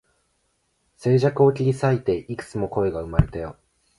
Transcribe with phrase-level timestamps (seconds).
[0.97, 3.55] 静寂を切り裂いて、幾つも声が生まれたよ